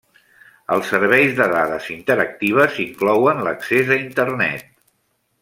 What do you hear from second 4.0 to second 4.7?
Internet.